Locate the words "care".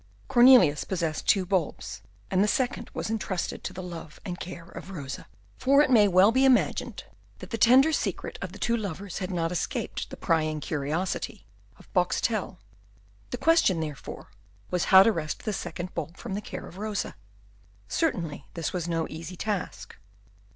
4.39-4.65, 16.41-16.65